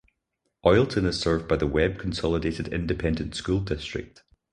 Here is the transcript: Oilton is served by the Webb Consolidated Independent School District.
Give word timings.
Oilton 0.65 1.05
is 1.05 1.19
served 1.19 1.47
by 1.47 1.55
the 1.57 1.67
Webb 1.67 1.99
Consolidated 1.99 2.67
Independent 2.69 3.35
School 3.35 3.59
District. 3.59 4.23